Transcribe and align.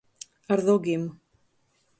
Ar 0.55 0.59
rogim. 0.69 1.03